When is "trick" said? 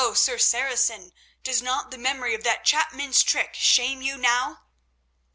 3.21-3.51